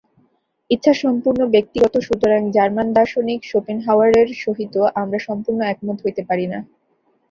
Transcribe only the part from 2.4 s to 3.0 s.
German